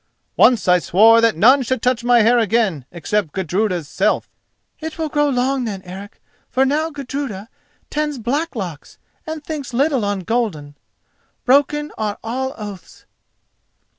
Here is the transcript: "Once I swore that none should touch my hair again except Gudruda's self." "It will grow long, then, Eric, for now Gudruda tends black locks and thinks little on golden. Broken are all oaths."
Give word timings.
"Once 0.35 0.67
I 0.67 0.79
swore 0.79 1.21
that 1.21 1.35
none 1.37 1.61
should 1.61 1.79
touch 1.83 2.03
my 2.03 2.21
hair 2.23 2.39
again 2.39 2.85
except 2.91 3.33
Gudruda's 3.33 3.87
self." 3.87 4.27
"It 4.79 4.97
will 4.97 5.09
grow 5.09 5.29
long, 5.29 5.65
then, 5.65 5.83
Eric, 5.83 6.19
for 6.49 6.65
now 6.65 6.89
Gudruda 6.89 7.49
tends 7.91 8.17
black 8.17 8.55
locks 8.55 8.97
and 9.27 9.43
thinks 9.43 9.75
little 9.75 10.03
on 10.03 10.21
golden. 10.21 10.75
Broken 11.45 11.91
are 11.99 12.17
all 12.23 12.55
oaths." 12.57 13.05